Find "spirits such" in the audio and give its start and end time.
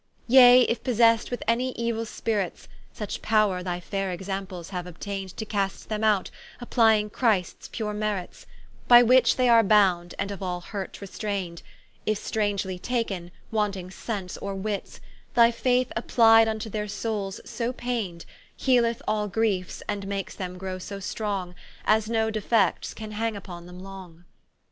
2.07-3.21